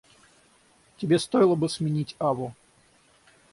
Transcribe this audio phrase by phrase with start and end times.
[0.97, 2.55] Тебе стоило бы сменить аву.